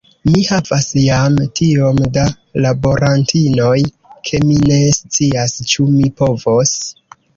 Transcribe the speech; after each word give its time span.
Mi 0.27 0.39
havas 0.51 0.85
jam 1.01 1.35
tiom 1.59 1.99
da 2.15 2.23
laborantinoj, 2.67 3.77
ke 4.31 4.41
mi 4.47 4.57
ne 4.71 4.81
scias, 5.01 5.55
ĉu 5.75 5.87
mi 5.99 6.11
povos. 6.23 6.75